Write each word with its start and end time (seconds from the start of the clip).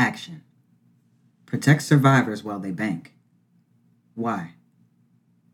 Action 0.00 0.42
Protect 1.44 1.82
survivors 1.82 2.42
while 2.42 2.58
they 2.58 2.70
bank. 2.70 3.12
Why? 4.14 4.52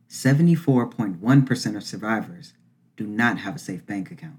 74.1% 0.08 1.76
of 1.76 1.82
survivors 1.82 2.52
do 2.96 3.08
not 3.08 3.38
have 3.38 3.56
a 3.56 3.58
safe 3.58 3.84
bank 3.84 4.12
account. 4.12 4.38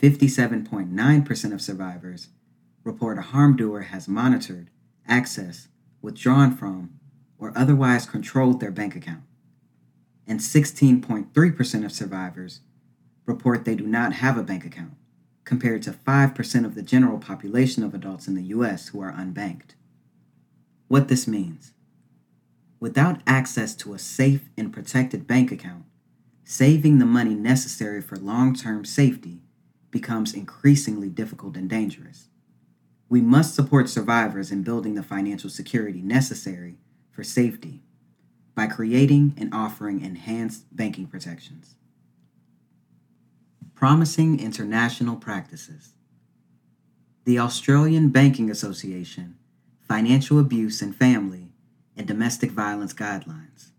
57.9% 0.00 1.52
of 1.52 1.60
survivors 1.60 2.28
report 2.82 3.18
a 3.18 3.32
harm 3.32 3.54
doer 3.54 3.82
has 3.82 4.08
monitored, 4.08 4.70
accessed, 5.06 5.68
withdrawn 6.00 6.56
from, 6.56 6.98
or 7.38 7.52
otherwise 7.54 8.06
controlled 8.06 8.60
their 8.60 8.70
bank 8.70 8.96
account. 8.96 9.24
And 10.26 10.40
16.3% 10.40 11.84
of 11.84 11.92
survivors 11.92 12.60
report 13.26 13.66
they 13.66 13.74
do 13.74 13.86
not 13.86 14.14
have 14.14 14.38
a 14.38 14.42
bank 14.42 14.64
account, 14.64 14.94
compared 15.50 15.82
to 15.82 15.90
5% 15.90 16.64
of 16.64 16.76
the 16.76 16.82
general 16.82 17.18
population 17.18 17.82
of 17.82 17.92
adults 17.92 18.28
in 18.28 18.36
the 18.36 18.54
US 18.54 18.90
who 18.90 19.00
are 19.00 19.10
unbanked. 19.10 19.74
What 20.86 21.08
this 21.08 21.26
means 21.26 21.72
without 22.78 23.20
access 23.26 23.74
to 23.74 23.92
a 23.92 23.98
safe 23.98 24.48
and 24.56 24.72
protected 24.72 25.26
bank 25.26 25.50
account, 25.50 25.86
saving 26.44 27.00
the 27.00 27.04
money 27.04 27.34
necessary 27.34 28.00
for 28.00 28.14
long 28.14 28.54
term 28.54 28.84
safety 28.84 29.40
becomes 29.90 30.34
increasingly 30.34 31.08
difficult 31.08 31.56
and 31.56 31.68
dangerous. 31.68 32.28
We 33.08 33.20
must 33.20 33.56
support 33.56 33.88
survivors 33.88 34.52
in 34.52 34.62
building 34.62 34.94
the 34.94 35.02
financial 35.02 35.50
security 35.50 36.00
necessary 36.00 36.76
for 37.10 37.24
safety 37.24 37.82
by 38.54 38.68
creating 38.68 39.34
and 39.36 39.52
offering 39.52 40.00
enhanced 40.00 40.76
banking 40.76 41.08
protections. 41.08 41.74
Promising 43.80 44.40
international 44.40 45.16
practices. 45.16 45.94
The 47.24 47.38
Australian 47.38 48.10
Banking 48.10 48.50
Association, 48.50 49.38
Financial 49.80 50.38
Abuse 50.38 50.82
and 50.82 50.94
Family, 50.94 51.54
and 51.96 52.06
Domestic 52.06 52.50
Violence 52.50 52.92
Guidelines. 52.92 53.70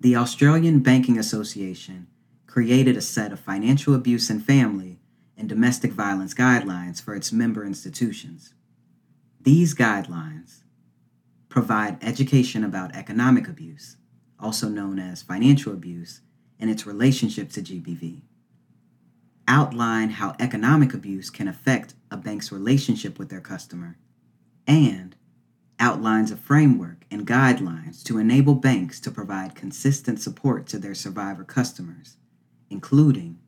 The 0.00 0.16
Australian 0.16 0.78
Banking 0.80 1.18
Association 1.18 2.06
created 2.46 2.96
a 2.96 3.02
set 3.02 3.30
of 3.30 3.40
financial 3.40 3.94
abuse 3.94 4.30
and 4.30 4.42
family 4.42 5.00
and 5.36 5.50
domestic 5.50 5.92
violence 5.92 6.32
guidelines 6.32 6.98
for 7.02 7.14
its 7.14 7.30
member 7.30 7.66
institutions. 7.66 8.54
These 9.38 9.74
guidelines 9.74 10.62
provide 11.50 12.02
education 12.02 12.64
about 12.64 12.96
economic 12.96 13.48
abuse, 13.48 13.98
also 14.40 14.66
known 14.66 14.98
as 14.98 15.20
financial 15.20 15.74
abuse, 15.74 16.22
and 16.58 16.70
its 16.70 16.86
relationship 16.86 17.50
to 17.50 17.60
GBV. 17.60 18.22
Outline 19.50 20.10
how 20.10 20.36
economic 20.38 20.92
abuse 20.92 21.30
can 21.30 21.48
affect 21.48 21.94
a 22.10 22.18
bank's 22.18 22.52
relationship 22.52 23.18
with 23.18 23.30
their 23.30 23.40
customer, 23.40 23.96
and 24.66 25.16
outlines 25.80 26.30
a 26.30 26.36
framework 26.36 27.06
and 27.10 27.26
guidelines 27.26 28.04
to 28.04 28.18
enable 28.18 28.54
banks 28.54 29.00
to 29.00 29.10
provide 29.10 29.54
consistent 29.54 30.20
support 30.20 30.66
to 30.66 30.78
their 30.78 30.94
survivor 30.94 31.44
customers, 31.44 32.18
including 32.68 33.38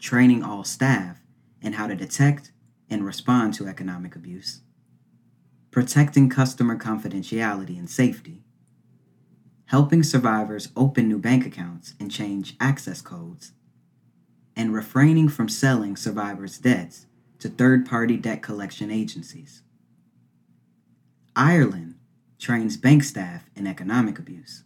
training 0.00 0.42
all 0.42 0.64
staff 0.64 1.20
in 1.62 1.74
how 1.74 1.86
to 1.86 1.94
detect 1.94 2.50
and 2.90 3.06
respond 3.06 3.54
to 3.54 3.68
economic 3.68 4.16
abuse, 4.16 4.62
protecting 5.70 6.28
customer 6.28 6.76
confidentiality 6.76 7.78
and 7.78 7.88
safety, 7.88 8.42
helping 9.66 10.02
survivors 10.02 10.70
open 10.74 11.06
new 11.06 11.18
bank 11.18 11.46
accounts 11.46 11.94
and 12.00 12.10
change 12.10 12.56
access 12.58 13.00
codes, 13.00 13.52
and 14.56 14.72
refraining 14.72 15.28
from 15.28 15.48
selling 15.48 15.96
survivors' 15.96 16.58
debts 16.58 17.06
to 17.38 17.48
third 17.48 17.86
party 17.86 18.16
debt 18.16 18.42
collection 18.42 18.90
agencies. 18.90 19.62
Ireland 21.36 21.96
trains 22.38 22.78
bank 22.78 23.04
staff 23.04 23.50
in 23.54 23.66
economic 23.66 24.18
abuse. 24.18 24.64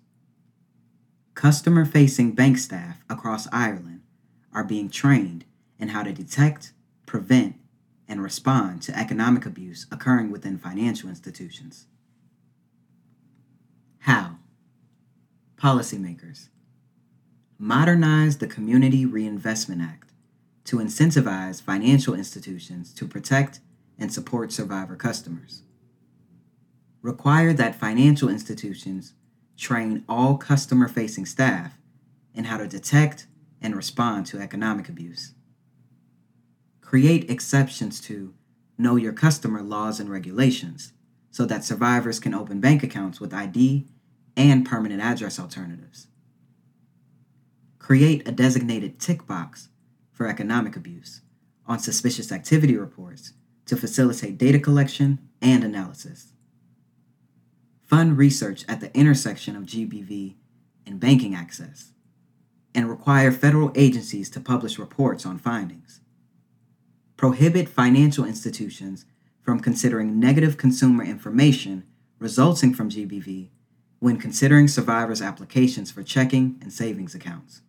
Customer 1.35 1.85
facing 1.85 2.33
bank 2.33 2.59
staff 2.59 3.03
across 3.09 3.49
Ireland 3.53 4.03
are 4.53 4.65
being 4.65 4.89
trained 4.89 5.45
in 5.79 5.89
how 5.89 6.03
to 6.03 6.13
detect, 6.13 6.73
prevent, 7.07 7.57
and 8.07 8.23
respond 8.23 8.83
to 8.83 8.99
economic 8.99 9.47
abuse 9.47 9.87
occurring 9.91 10.31
within 10.31 10.59
financial 10.59 11.09
institutions. 11.09 11.87
How? 14.01 14.37
Policymakers 15.57 16.49
modernize 17.61 18.39
the 18.39 18.47
Community 18.49 19.07
Reinvestment 19.07 19.83
Act 19.83 20.11
to 20.65 20.79
incentivize 20.79 21.63
financial 21.63 22.15
institutions 22.15 22.93
to 22.95 23.07
protect 23.07 23.61
and 23.99 24.13
support 24.13 24.51
survivor 24.51 24.97
customers. 24.97 25.63
Require 27.03 27.53
that 27.53 27.75
financial 27.75 28.29
institutions 28.29 29.15
train 29.57 30.05
all 30.09 30.37
customer 30.37 30.89
facing 30.89 31.27
staff 31.27 31.79
in 32.35 32.45
how 32.45 32.57
to 32.57 32.67
detect, 32.67 33.27
and 33.61 33.77
respond 33.77 34.27
to 34.27 34.41
economic 34.41 34.89
abuse. 34.89 35.35
Create 36.81 37.31
exceptions 37.31 38.01
to 38.01 38.35
know 38.79 38.97
your 38.97 39.13
customer 39.13 39.63
laws 39.63 40.01
and 40.01 40.11
regulations 40.11 40.93
so 41.31 41.45
that 41.45 41.65
survivors 41.65 42.19
can 42.19 42.35
open 42.35 42.61
bank 42.61 42.83
accounts 42.83 43.21
with 43.21 43.35
ID 43.35 43.87
and 44.37 44.67
permanent 44.67 45.03
address 45.03 45.39
alternatives. 45.39 46.07
Create 47.91 48.29
a 48.29 48.31
designated 48.31 49.01
tick 49.01 49.27
box 49.27 49.69
for 50.13 50.29
economic 50.29 50.77
abuse 50.77 51.23
on 51.67 51.81
suspicious 51.81 52.31
activity 52.31 52.77
reports 52.77 53.33
to 53.67 53.77
facilitate 53.77 54.39
data 54.39 54.61
collection 54.61 55.19
and 55.43 55.65
analysis. 55.65 56.33
Fund 57.83 58.17
research 58.17 58.65
at 58.69 58.81
the 58.81 58.97
intersection 58.97 59.57
of 59.57 59.65
GBV 59.65 60.37
and 60.87 61.01
banking 61.01 61.35
access 61.35 61.91
and 62.77 62.89
require 62.89 63.33
federal 63.33 63.73
agencies 63.75 64.31
to 64.31 64.41
publish 64.41 64.79
reports 64.79 65.27
on 65.27 65.37
findings. 65.37 66.01
Prohibit 67.17 67.69
financial 67.69 68.25
institutions 68.25 69.05
from 69.43 69.59
considering 69.59 70.21
negative 70.21 70.57
consumer 70.57 71.03
information 71.03 71.83
resulting 72.21 72.73
from 72.73 72.89
GBV 72.89 73.49
when 73.99 74.17
considering 74.17 74.69
survivors' 74.69 75.21
applications 75.21 75.91
for 75.91 76.05
checking 76.05 76.57
and 76.63 76.73
savings 76.73 77.17
accounts. 77.17 77.63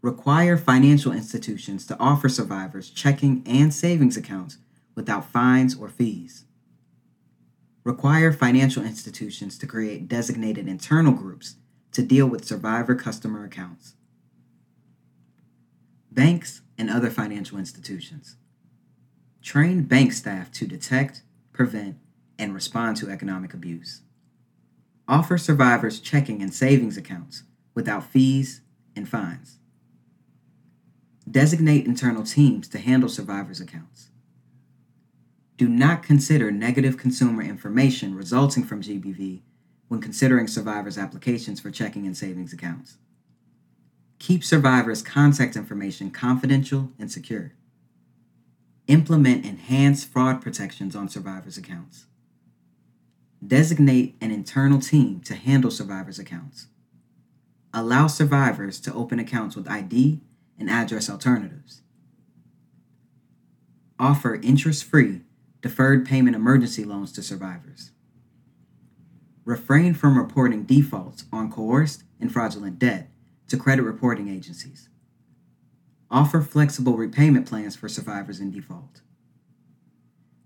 Require 0.00 0.56
financial 0.56 1.12
institutions 1.12 1.84
to 1.86 1.98
offer 1.98 2.28
survivors 2.28 2.88
checking 2.90 3.42
and 3.46 3.74
savings 3.74 4.16
accounts 4.16 4.58
without 4.94 5.30
fines 5.30 5.76
or 5.76 5.88
fees. 5.88 6.44
Require 7.82 8.32
financial 8.32 8.84
institutions 8.84 9.58
to 9.58 9.66
create 9.66 10.08
designated 10.08 10.68
internal 10.68 11.12
groups 11.12 11.56
to 11.92 12.02
deal 12.02 12.26
with 12.26 12.44
survivor 12.44 12.94
customer 12.94 13.44
accounts. 13.44 13.94
Banks 16.12 16.60
and 16.76 16.88
other 16.88 17.10
financial 17.10 17.58
institutions. 17.58 18.36
Train 19.42 19.82
bank 19.82 20.12
staff 20.12 20.52
to 20.52 20.66
detect, 20.66 21.22
prevent, 21.52 21.96
and 22.38 22.54
respond 22.54 22.96
to 22.98 23.10
economic 23.10 23.52
abuse. 23.52 24.02
Offer 25.08 25.38
survivors 25.38 25.98
checking 25.98 26.40
and 26.40 26.54
savings 26.54 26.96
accounts 26.96 27.42
without 27.74 28.04
fees 28.04 28.60
and 28.94 29.08
fines. 29.08 29.58
Designate 31.28 31.84
internal 31.84 32.22
teams 32.22 32.68
to 32.68 32.78
handle 32.78 33.08
survivors' 33.08 33.60
accounts. 33.60 34.08
Do 35.56 35.68
not 35.68 36.04
consider 36.04 36.52
negative 36.52 36.96
consumer 36.96 37.42
information 37.42 38.14
resulting 38.14 38.62
from 38.62 38.82
GBV 38.82 39.40
when 39.88 40.00
considering 40.00 40.46
survivors' 40.46 40.96
applications 40.96 41.58
for 41.60 41.72
checking 41.72 42.06
and 42.06 42.16
savings 42.16 42.52
accounts. 42.52 42.98
Keep 44.20 44.44
survivors' 44.44 45.02
contact 45.02 45.56
information 45.56 46.10
confidential 46.10 46.92
and 46.98 47.10
secure. 47.10 47.52
Implement 48.86 49.44
enhanced 49.44 50.08
fraud 50.08 50.40
protections 50.40 50.94
on 50.94 51.08
survivors' 51.08 51.58
accounts. 51.58 52.06
Designate 53.44 54.16
an 54.20 54.30
internal 54.30 54.80
team 54.80 55.20
to 55.22 55.34
handle 55.34 55.70
survivors' 55.70 56.18
accounts. 56.18 56.68
Allow 57.74 58.06
survivors 58.06 58.80
to 58.80 58.94
open 58.94 59.18
accounts 59.18 59.56
with 59.56 59.68
ID 59.68 60.20
and 60.58 60.68
address 60.68 61.08
alternatives. 61.08 61.82
Offer 63.98 64.36
interest 64.36 64.84
free, 64.84 65.22
deferred 65.60 66.06
payment 66.06 66.36
emergency 66.36 66.84
loans 66.84 67.12
to 67.12 67.22
survivors 67.22 67.92
refrain 69.48 69.94
from 69.94 70.18
reporting 70.18 70.62
defaults 70.64 71.24
on 71.32 71.50
coerced 71.50 72.02
and 72.20 72.30
fraudulent 72.30 72.78
debt 72.78 73.08
to 73.48 73.56
credit 73.56 73.82
reporting 73.82 74.28
agencies. 74.28 74.90
Offer 76.10 76.42
flexible 76.42 76.98
repayment 76.98 77.46
plans 77.46 77.74
for 77.74 77.88
survivors 77.88 78.40
in 78.40 78.50
default. 78.50 79.00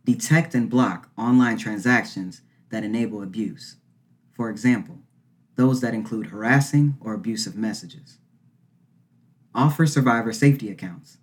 Detect 0.04 0.54
and 0.54 0.70
block 0.70 1.10
online 1.18 1.58
transactions 1.58 2.42
that 2.70 2.84
enable 2.84 3.24
abuse. 3.24 3.74
For 4.30 4.48
example, 4.48 5.00
those 5.56 5.80
that 5.80 5.94
include 5.94 6.26
harassing 6.26 6.96
or 7.00 7.12
abusive 7.12 7.56
messages. 7.56 8.18
Offer 9.54 9.86
survivor 9.86 10.32
safety 10.32 10.70
accounts. 10.70 11.18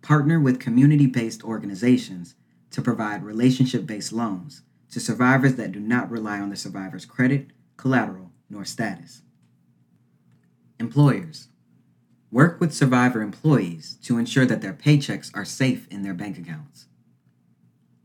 Partner 0.00 0.40
with 0.40 0.58
community 0.58 1.06
based 1.06 1.44
organizations 1.44 2.34
to 2.70 2.80
provide 2.80 3.24
relationship 3.24 3.86
based 3.86 4.12
loans 4.12 4.62
to 4.90 5.00
survivors 5.00 5.56
that 5.56 5.72
do 5.72 5.80
not 5.80 6.10
rely 6.10 6.40
on 6.40 6.48
the 6.48 6.56
survivor's 6.56 7.04
credit, 7.04 7.48
collateral, 7.76 8.30
nor 8.48 8.64
status. 8.64 9.20
Employers 10.80 11.48
work 12.30 12.58
with 12.58 12.74
survivor 12.74 13.20
employees 13.20 13.98
to 14.02 14.18
ensure 14.18 14.46
that 14.46 14.62
their 14.62 14.72
paychecks 14.72 15.30
are 15.34 15.44
safe 15.44 15.86
in 15.90 16.02
their 16.02 16.14
bank 16.14 16.38
accounts. 16.38 16.86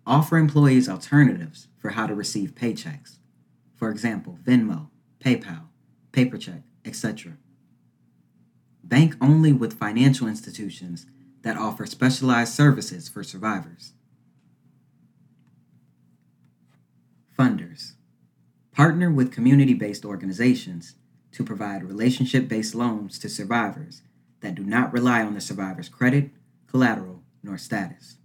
Offer 0.06 0.38
employees 0.38 0.90
alternatives 0.90 1.68
for 1.78 1.92
how 1.92 2.08
to 2.08 2.16
receive 2.16 2.56
paychecks. 2.56 3.18
For 3.76 3.90
example, 3.90 4.38
Venmo, 4.44 4.90
PayPal, 5.24 5.68
PaperCheck, 6.12 6.64
etc. 6.84 7.38
Bank 8.84 9.16
only 9.22 9.54
with 9.54 9.78
financial 9.78 10.28
institutions 10.28 11.06
that 11.44 11.58
offer 11.58 11.86
specialized 11.86 12.54
services 12.54 13.08
for 13.08 13.24
survivors. 13.24 13.94
Funders 17.38 17.94
partner 18.72 19.12
with 19.12 19.32
community 19.32 19.74
based 19.74 20.06
organizations 20.06 20.96
to 21.32 21.44
provide 21.44 21.84
relationship 21.84 22.48
based 22.48 22.76
loans 22.76 23.20
to 23.20 23.30
survivors 23.30 24.02
that 24.42 24.56
do 24.56 24.64
not 24.64 24.92
rely 24.94 25.22
on 25.22 25.34
the 25.34 25.42
survivor's 25.42 25.90
credit, 25.90 26.32
collateral, 26.68 27.22
nor 27.44 27.58
status. 27.58 28.18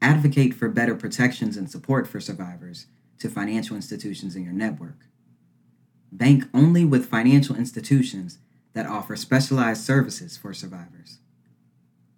Advocate 0.00 0.54
for 0.54 0.68
better 0.68 0.94
protections 0.94 1.56
and 1.56 1.70
support 1.70 2.06
for 2.06 2.20
survivors 2.20 2.86
to 3.18 3.28
financial 3.28 3.76
institutions 3.76 4.36
in 4.36 4.44
your 4.44 4.52
network. 4.52 5.06
Bank 6.12 6.44
only 6.54 6.84
with 6.84 7.08
financial 7.08 7.56
institutions 7.56 8.38
that 8.76 8.86
offer 8.86 9.16
specialized 9.16 9.82
services 9.82 10.36
for 10.36 10.52
survivors. 10.52 11.18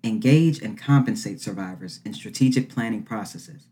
Engage 0.03 0.61
and 0.61 0.77
compensate 0.77 1.41
survivors 1.41 2.01
in 2.05 2.13
strategic 2.13 2.69
planning 2.69 3.05
processes 3.05 3.69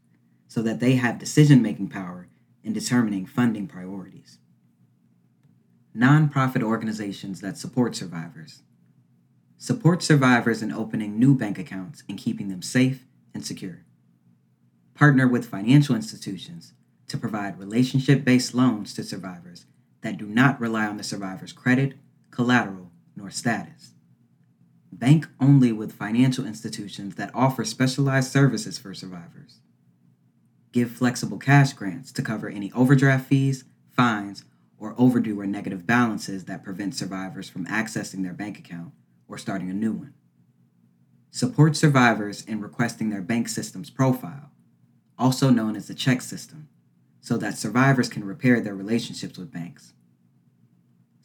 so 0.47 0.63
that 0.63 0.79
they 0.79 0.95
have 0.95 1.19
decision 1.19 1.61
making 1.61 1.89
power 1.89 2.29
in 2.63 2.73
determining 2.73 3.27
funding 3.27 3.67
priorities. 3.67 4.39
Nonprofit 5.97 6.63
organizations 6.63 7.41
that 7.41 7.59
support 7.59 7.97
survivors. 7.97 8.63
Support 9.59 10.05
survivors 10.05 10.63
in 10.63 10.71
opening 10.71 11.19
new 11.19 11.35
bank 11.35 11.59
accounts 11.59 12.05
and 12.09 12.17
keeping 12.17 12.47
them 12.47 12.63
safe 12.63 13.05
and 13.35 13.45
secure. 13.45 13.85
Partner 14.95 15.27
with 15.27 15.51
financial 15.51 15.97
institutions 15.97 16.73
to 17.09 17.19
provide 17.19 17.59
relationship 17.59 18.25
based 18.25 18.55
loans 18.55 18.95
to 18.95 19.03
survivors 19.03 19.67
that 20.03 20.19
do 20.19 20.27
not 20.27 20.61
rely 20.61 20.87
on 20.87 20.99
the 20.99 21.03
survivor's 21.03 21.53
credit, 21.53 21.95
collateral, 22.37 22.91
nor 23.17 23.31
status. 23.31 23.95
Bank 24.93 25.27
only 25.41 25.73
with 25.73 25.95
financial 25.95 26.47
institutions 26.47 27.15
that 27.15 27.35
offer 27.35 27.65
specialized 27.65 28.31
services 28.31 28.77
for 28.77 28.93
survivors. 28.93 29.61
Give 30.71 30.91
flexible 30.91 31.39
cash 31.39 31.73
grants 31.73 32.13
to 32.13 32.21
cover 32.21 32.51
any 32.51 32.71
overdraft 32.73 33.27
fees, 33.27 33.65
fines, 33.91 34.45
or 34.77 34.95
overdue 34.99 35.41
or 35.41 35.47
negative 35.47 35.87
balances 35.87 36.45
that 36.45 36.63
prevent 36.63 36.95
survivors 36.95 37.49
from 37.49 37.65
accessing 37.69 38.23
their 38.23 38.35
bank 38.35 38.59
account 38.59 38.93
or 39.27 39.39
starting 39.39 39.71
a 39.71 39.75
new 39.75 39.93
one. 39.95 40.13
Support 41.31 41.75
survivors 41.75 42.45
in 42.45 42.61
requesting 42.61 43.09
their 43.09 43.23
bank 43.23 43.49
system's 43.49 43.89
profile, 43.89 44.51
also 45.19 45.49
known 45.49 45.75
as 45.75 45.89
the 45.89 45.95
check 45.95 46.21
system, 46.21 46.69
so 47.23 47.39
that 47.39 47.57
survivors 47.57 48.11
can 48.11 48.25
repair 48.25 48.61
their 48.61 48.75
relationships 48.75 49.39
with 49.39 49.51
banks. 49.51 49.95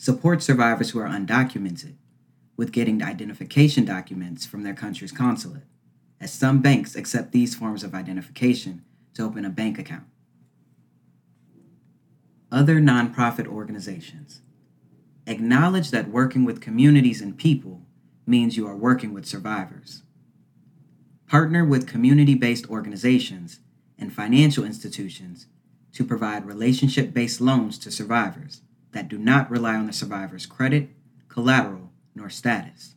Support 0.01 0.41
survivors 0.41 0.89
who 0.89 0.99
are 0.99 1.07
undocumented 1.07 1.93
with 2.57 2.71
getting 2.71 3.03
identification 3.03 3.85
documents 3.85 4.47
from 4.47 4.63
their 4.63 4.73
country's 4.73 5.11
consulate, 5.11 5.67
as 6.19 6.33
some 6.33 6.59
banks 6.59 6.95
accept 6.95 7.31
these 7.31 7.53
forms 7.53 7.83
of 7.83 7.93
identification 7.93 8.83
to 9.13 9.21
open 9.21 9.45
a 9.45 9.51
bank 9.51 9.77
account. 9.77 10.05
Other 12.51 12.81
nonprofit 12.81 13.45
organizations 13.45 14.41
acknowledge 15.27 15.91
that 15.91 16.09
working 16.09 16.45
with 16.45 16.61
communities 16.61 17.21
and 17.21 17.37
people 17.37 17.83
means 18.25 18.57
you 18.57 18.65
are 18.65 18.75
working 18.75 19.13
with 19.13 19.27
survivors. 19.27 20.01
Partner 21.27 21.63
with 21.63 21.85
community 21.85 22.33
based 22.33 22.67
organizations 22.71 23.59
and 23.99 24.11
financial 24.11 24.65
institutions 24.65 25.45
to 25.93 26.03
provide 26.03 26.47
relationship 26.47 27.13
based 27.13 27.39
loans 27.39 27.77
to 27.77 27.91
survivors 27.91 28.61
that 28.91 29.07
do 29.07 29.17
not 29.17 29.49
rely 29.49 29.75
on 29.75 29.87
the 29.87 29.93
survivor's 29.93 30.45
credit, 30.45 30.89
collateral, 31.29 31.91
nor 32.15 32.29
status. 32.29 32.95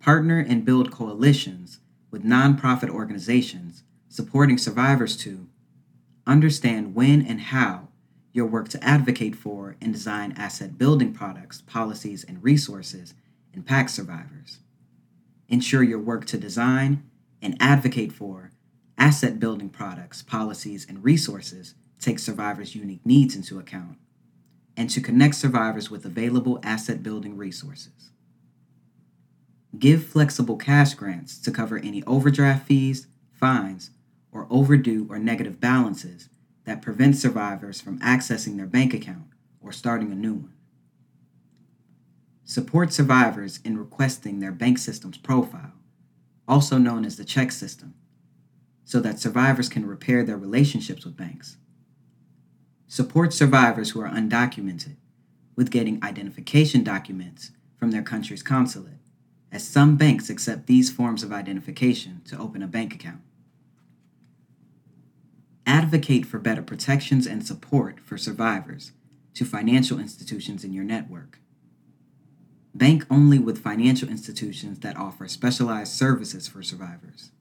Partner 0.00 0.38
and 0.38 0.64
build 0.64 0.90
coalitions 0.90 1.80
with 2.10 2.24
nonprofit 2.24 2.88
organizations 2.88 3.82
supporting 4.08 4.56
survivors 4.56 5.16
to 5.16 5.48
understand 6.26 6.94
when 6.94 7.24
and 7.24 7.40
how 7.40 7.88
your 8.32 8.46
work 8.46 8.68
to 8.68 8.84
advocate 8.84 9.34
for 9.34 9.76
and 9.80 9.92
design 9.92 10.32
asset 10.36 10.78
building 10.78 11.12
products, 11.12 11.62
policies, 11.62 12.24
and 12.24 12.42
resources 12.42 13.14
impact 13.52 13.90
survivors. 13.90 14.58
Ensure 15.48 15.82
your 15.82 15.98
work 15.98 16.24
to 16.26 16.38
design 16.38 17.02
and 17.42 17.56
advocate 17.58 18.12
for 18.12 18.50
asset 18.96 19.40
building 19.40 19.68
products, 19.68 20.22
policies, 20.22 20.86
and 20.88 21.02
resources 21.02 21.74
take 21.98 22.18
survivors' 22.18 22.74
unique 22.74 23.04
needs 23.04 23.34
into 23.34 23.58
account, 23.58 23.96
and 24.78 24.88
to 24.88 25.00
connect 25.00 25.34
survivors 25.34 25.90
with 25.90 26.04
available 26.04 26.60
asset 26.62 27.02
building 27.02 27.36
resources. 27.36 28.10
Give 29.76 30.02
flexible 30.02 30.56
cash 30.56 30.94
grants 30.94 31.36
to 31.40 31.50
cover 31.50 31.78
any 31.78 32.04
overdraft 32.04 32.68
fees, 32.68 33.08
fines, 33.32 33.90
or 34.30 34.46
overdue 34.48 35.08
or 35.10 35.18
negative 35.18 35.60
balances 35.60 36.28
that 36.64 36.80
prevent 36.80 37.16
survivors 37.16 37.80
from 37.80 37.98
accessing 37.98 38.56
their 38.56 38.66
bank 38.66 38.94
account 38.94 39.26
or 39.60 39.72
starting 39.72 40.12
a 40.12 40.14
new 40.14 40.34
one. 40.34 40.54
Support 42.44 42.92
survivors 42.92 43.58
in 43.64 43.76
requesting 43.76 44.38
their 44.38 44.52
bank 44.52 44.78
system's 44.78 45.18
profile, 45.18 45.72
also 46.46 46.78
known 46.78 47.04
as 47.04 47.16
the 47.16 47.24
check 47.24 47.50
system, 47.50 47.94
so 48.84 49.00
that 49.00 49.18
survivors 49.18 49.68
can 49.68 49.84
repair 49.84 50.22
their 50.22 50.38
relationships 50.38 51.04
with 51.04 51.16
banks. 51.16 51.56
Support 52.88 53.32
survivors 53.32 53.90
who 53.90 54.00
are 54.00 54.10
undocumented 54.10 54.96
with 55.54 55.70
getting 55.70 56.02
identification 56.02 56.82
documents 56.82 57.52
from 57.76 57.92
their 57.92 58.02
country's 58.02 58.42
consulate, 58.42 58.98
as 59.52 59.66
some 59.66 59.96
banks 59.96 60.28
accept 60.28 60.66
these 60.66 60.90
forms 60.90 61.22
of 61.22 61.32
identification 61.32 62.22
to 62.26 62.38
open 62.38 62.62
a 62.62 62.66
bank 62.66 62.94
account 62.94 63.20
advocate 65.68 66.24
for 66.24 66.38
better 66.38 66.62
protections 66.62 67.26
and 67.26 67.46
support 67.46 68.00
for 68.00 68.16
survivors 68.16 68.92
to 69.34 69.44
financial 69.44 70.00
institutions 70.00 70.64
in 70.64 70.72
your 70.72 70.82
network. 70.82 71.38
Bank 72.74 73.04
only 73.10 73.38
with 73.38 73.62
financial 73.62 74.08
institutions 74.08 74.78
that 74.80 74.96
offer 74.96 75.28
specialized 75.28 75.92
services 75.92 76.48
for 76.48 76.62
survivors. 76.62 77.32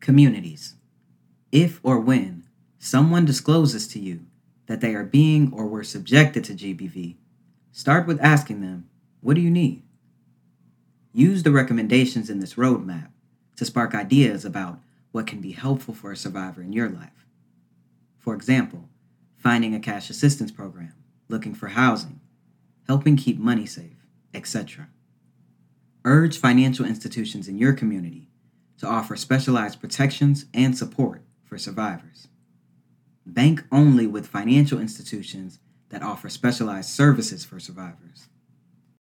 Communities. 0.00 0.76
If 1.52 1.78
or 1.82 2.00
when 2.00 2.44
someone 2.86 3.24
discloses 3.24 3.88
to 3.88 3.98
you 3.98 4.20
that 4.66 4.80
they 4.80 4.94
are 4.94 5.04
being 5.04 5.52
or 5.52 5.66
were 5.66 5.82
subjected 5.82 6.44
to 6.44 6.54
GBV, 6.54 7.16
start 7.72 8.06
with 8.06 8.20
asking 8.20 8.60
them, 8.60 8.88
What 9.20 9.34
do 9.34 9.40
you 9.40 9.50
need? 9.50 9.82
Use 11.12 11.42
the 11.42 11.50
recommendations 11.50 12.30
in 12.30 12.38
this 12.38 12.54
roadmap 12.54 13.08
to 13.56 13.64
spark 13.64 13.94
ideas 13.94 14.44
about 14.44 14.78
what 15.10 15.26
can 15.26 15.40
be 15.40 15.52
helpful 15.52 15.94
for 15.94 16.12
a 16.12 16.16
survivor 16.16 16.62
in 16.62 16.72
your 16.72 16.88
life. 16.88 17.26
For 18.18 18.34
example, 18.34 18.88
finding 19.36 19.74
a 19.74 19.80
cash 19.80 20.08
assistance 20.08 20.52
program, 20.52 20.94
looking 21.28 21.54
for 21.54 21.68
housing, 21.68 22.20
helping 22.86 23.16
keep 23.16 23.38
money 23.38 23.66
safe, 23.66 24.06
etc. 24.32 24.88
Urge 26.04 26.38
financial 26.38 26.86
institutions 26.86 27.48
in 27.48 27.58
your 27.58 27.72
community 27.72 28.28
to 28.78 28.86
offer 28.86 29.16
specialized 29.16 29.80
protections 29.80 30.44
and 30.54 30.76
support 30.76 31.22
for 31.44 31.58
survivors. 31.58 32.28
Bank 33.26 33.64
only 33.72 34.06
with 34.06 34.28
financial 34.28 34.78
institutions 34.78 35.58
that 35.88 36.02
offer 36.02 36.28
specialized 36.28 36.90
services 36.90 37.44
for 37.44 37.58
survivors. 37.58 38.28